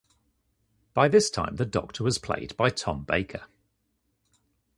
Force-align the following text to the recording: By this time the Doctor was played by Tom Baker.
By 0.95 1.09
this 1.09 1.29
time 1.29 1.57
the 1.57 1.65
Doctor 1.67 2.03
was 2.03 2.17
played 2.17 2.57
by 2.57 2.71
Tom 2.71 3.03
Baker. 3.03 3.43